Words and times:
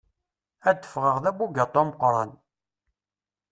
Ad 0.69 0.81
ffɣeɣ 0.91 1.17
d 1.23 1.25
abugaṭu 1.29 1.77
ameqqran. 1.81 2.31